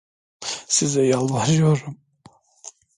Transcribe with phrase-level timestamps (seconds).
[0.67, 2.01] Size yalvarıyorum!